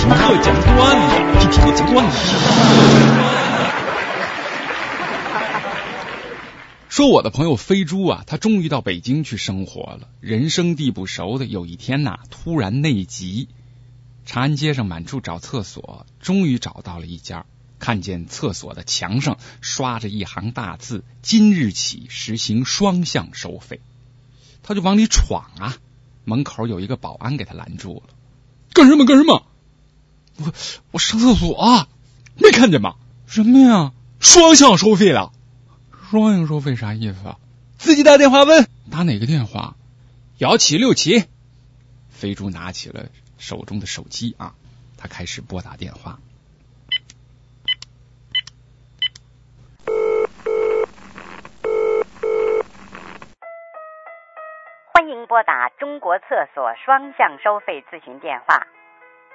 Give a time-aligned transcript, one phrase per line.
[0.00, 2.16] 听我讲段子，听我讲段子。
[6.88, 10.08] 说我的朋友飞猪啊，他终于到北京去生活了。
[10.20, 13.50] 人生地不熟的，有一天呐，突然内急，
[14.24, 17.44] 长安街上满处找厕所，终于找到了一家。
[17.78, 23.80] 看见厕所的墙上刷着一行大字：“今日起实行双向收费。”
[24.64, 25.76] 他就往里闯啊，
[26.24, 28.14] 门口有一个保安给他拦住了
[28.72, 29.04] ：“干什么？
[29.04, 29.46] 干什么？
[30.42, 30.52] 我
[30.92, 31.86] 我上厕所啊，
[32.36, 32.94] 没看见吗？
[33.26, 33.92] 什么呀？
[34.18, 35.32] 双向收费了？
[36.10, 37.36] 双向收费啥意思啊？
[37.76, 39.76] 自己打电话问，打哪个电话？
[40.38, 41.26] 幺七六七。”
[42.10, 44.54] 飞猪拿起了手中的手机啊，
[44.96, 46.18] 他开始拨打电话。
[54.92, 58.66] 欢迎拨打中国厕所双向收费咨询电话。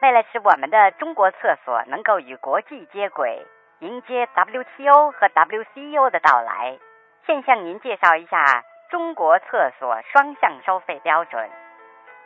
[0.00, 3.44] 为了使我们的中国厕所能够与国际接轨，
[3.80, 6.78] 迎接 WTO 和 WCO 的到来，
[7.26, 11.50] 现向您介绍一下中国厕所双向收费标准：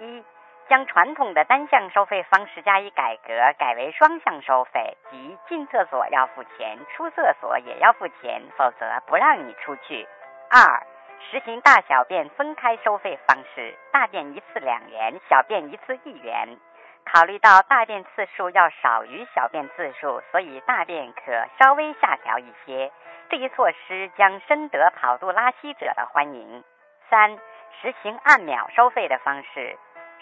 [0.01, 0.23] 一、
[0.69, 10.07] 将传统的单向收费方式加以改革，改为双向收费，即进厕所要付钱，出厕所也要付钱，否则不让你出去。
[10.51, 10.87] 二、
[11.31, 16.59] 实行大小便分开收费方式，大便一次两元，小便一次一元。
[17.05, 22.91] 考虑到大便次数要少于小便次数，所以大便可稍微下调一些。
[23.29, 26.65] 这一措施将深得跑肚拉稀者的欢迎。
[27.11, 27.39] 三、
[27.81, 29.79] 实行按秒收费的方式，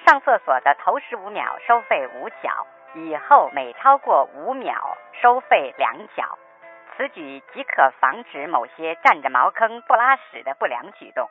[0.07, 6.39] 上厕所的头十五秒收费五角，以后每超过五秒收费两角。
[6.97, 11.29] 此举即可防止某些占着茅坑不拉屎的不良举动，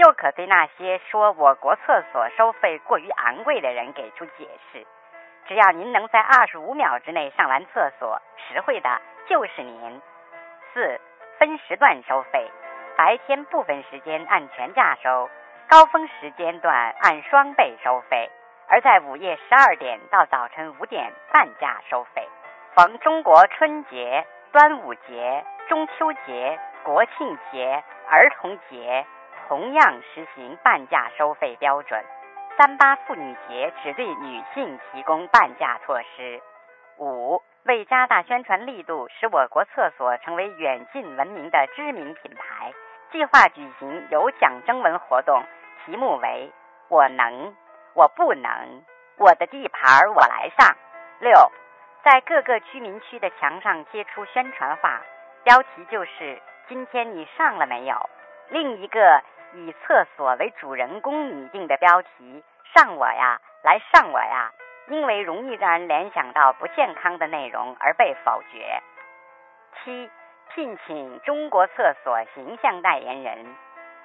[0.00, 4.86] 又可对那些说我国厕所收费过于昂贵的人给出解释。
[5.46, 8.88] 只要您能在二十五秒之内上完厕所，实惠的
[9.28, 10.00] 就是您。
[10.72, 10.98] 四、
[11.38, 12.50] 分时段收费，
[12.96, 15.28] 白天部分时间按全价收，
[15.68, 18.30] 高峰时间段按双倍收费，
[18.68, 22.26] 而在午夜十二点到早晨五点半价收费。
[22.74, 24.26] 逢中国春节。
[24.52, 29.06] 端午节、中秋节、国庆节、儿童节
[29.50, 32.00] 同样实行半价收费标准。
[32.56, 36.40] 三八妇女节只对女性提供半价措施。
[36.98, 42.72] 五、为加大宣传力度，使我国厕所成为远近闻名的知名品牌，
[43.10, 45.42] 计划举行有奖征文活动，
[45.84, 46.52] 题目为
[46.86, 47.56] “我能，
[47.94, 48.84] 我不能，
[49.18, 50.76] 我的地盘我来上”。
[51.18, 51.32] 六。
[52.04, 55.02] 在各个居民区的墙上贴出宣传画，
[55.42, 57.96] 标题就是“今天你上了没有”。
[58.48, 59.22] 另一个
[59.54, 62.42] 以厕所为主人公拟定的标题
[62.74, 64.52] “上我呀，来上我呀”，
[64.88, 68.80] 因为容易让人联想到不健康的内容而被否决。
[69.82, 70.10] 七，
[70.54, 73.56] 聘请中国厕所形象代言人。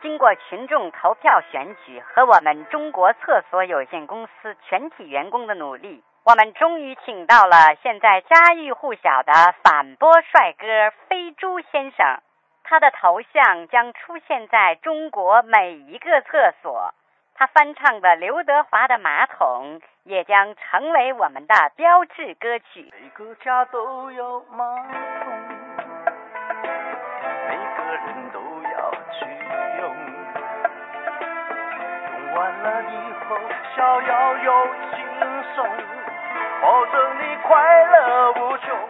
[0.02, 6.04] 经过群众投票选举和我们中国厕所有限公司全体员工的努力。
[6.24, 9.32] 我们终于请到了现在家喻户晓的
[9.64, 12.20] 反播帅哥飞猪先生，
[12.68, 16.96] 他的头像将出现在中国每一个厕所，
[17.36, 22.92] 他翻唱的刘德华的《马桶》也将成为我们的标志歌曲。
[23.00, 24.66] 每个家都有马
[25.24, 25.32] 桶，
[27.48, 29.26] 每个人都要去
[29.80, 29.96] 用，
[32.18, 33.38] 用完了以后
[33.76, 34.98] 逍遥又轻
[35.56, 35.70] 松。
[36.62, 38.90] 保证你快乐无穷。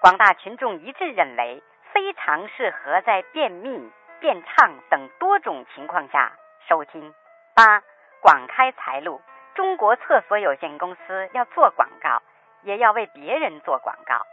[0.00, 1.60] 广大群众一致认为，
[1.92, 6.32] 非常适合在便秘、便畅等多种情况下
[6.68, 7.14] 收听。
[7.54, 7.82] 八、
[8.20, 9.20] 广开财路。
[9.54, 12.22] 中国厕所有限公司要做广告，
[12.62, 14.24] 也要为别人做广告。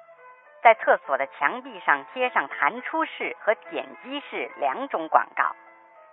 [0.62, 5.56] 在厕所的墙壁上贴上弹出式和点击式两种广告，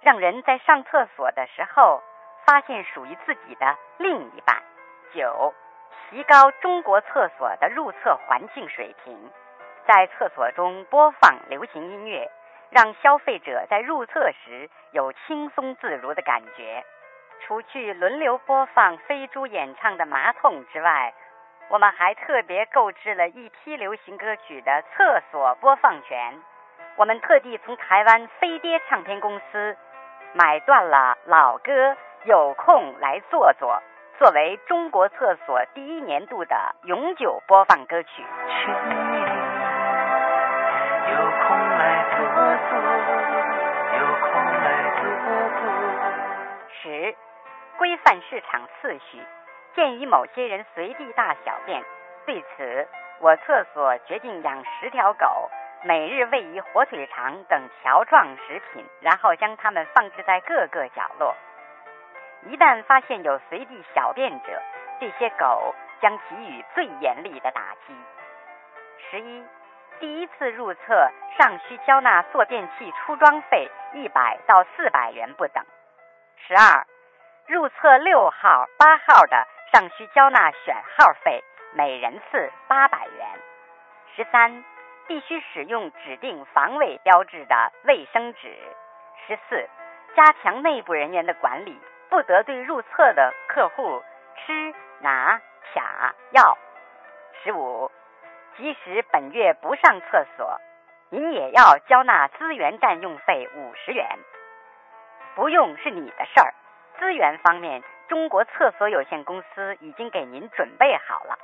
[0.00, 2.03] 让人在上厕所的时候
[2.46, 4.62] 发现属于自己的另一半。
[5.12, 5.55] 九。
[6.11, 9.31] 提高中国厕所的入厕环境水平，
[9.86, 12.31] 在厕所中播放流行音乐，
[12.70, 16.84] 让消费者在入厕时有轻松自如的感觉。
[17.40, 21.12] 除去轮流播放飞猪演唱的《马桶》之外，
[21.69, 26.40] 我们还特别购置了一批流行歌曲的厕所播放权。
[26.96, 29.76] 我们特地从台湾飞碟唱片公司
[30.32, 33.82] 买断了老歌，有空来坐坐。
[34.19, 38.25] 作为中国厕所第一年度的永久播放歌曲。
[48.49, 49.23] 场次序，
[49.75, 51.82] 鉴于某些人随地大小便，
[52.26, 52.88] 对此，
[53.20, 55.50] 我厕所决定养十条狗，
[55.82, 61.35] 每日喂以火腿肠等条状食品，然后将它们放置在各个角落。
[62.46, 64.62] 一旦发现有随地小便者，
[65.00, 67.94] 这些狗将给予最严厉的打击。
[69.11, 69.44] 十一，
[69.99, 75.64] 第一次入厕尚需交纳坐便器出装费一百到四百元不等。
[76.46, 76.87] 十二，
[77.46, 81.44] 入厕六号、八号的尚需交纳选号费，
[81.75, 83.29] 每人次八百元。
[84.17, 84.64] 十三，
[85.06, 88.56] 必须使用指定防伪标志的卫生纸。
[89.26, 89.69] 十四，
[90.17, 94.02] 加强内部人员的管理，不得对入厕的客户
[94.37, 95.38] 吃、拿、
[95.75, 96.56] 卡要。
[97.43, 97.91] 十五，
[98.56, 100.58] 即使本月不上厕所，
[101.11, 104.19] 您也要交纳资源占用费五十元。
[105.35, 106.55] 不用是你的事儿，
[106.99, 111.38] 资源方面，中国厕所有限公司已经给您准备好了。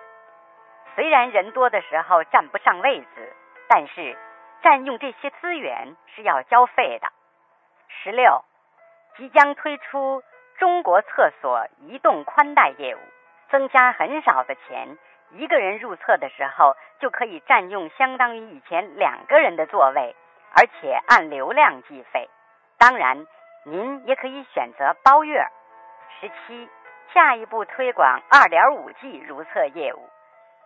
[0.95, 3.33] 虽然人多的时候占不上位子，
[3.69, 4.17] 但是
[4.63, 7.09] 占用这些资源是要交费的。
[7.89, 8.45] 十六，
[9.17, 10.23] 即将推出
[10.59, 12.99] 中国厕所移动宽带业务，
[13.51, 14.97] 增加很少的钱，
[15.31, 20.15] 一个人入厕的时候就可以占用相当于以前两个人的座位，
[20.55, 22.29] 而且按流量计费。
[22.79, 23.27] 当然。
[23.65, 25.47] 您也可以选择包月。
[26.19, 26.69] 十七，
[27.13, 30.09] 下一步推广二点五 G 如厕业务，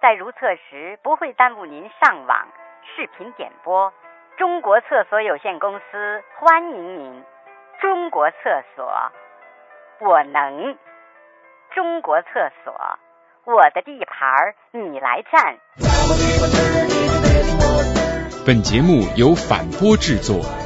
[0.00, 2.46] 在如厕时不会耽误您上网、
[2.94, 3.92] 视频点播。
[4.36, 7.24] 中国厕所有限公司欢迎您。
[7.80, 9.10] 中国厕所，
[10.00, 10.78] 我能。
[11.74, 12.72] 中国厕所，
[13.44, 15.56] 我的地盘你来占。
[18.46, 20.63] 本节目由反播制作。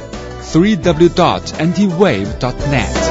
[0.53, 3.08] www.antiwave.net.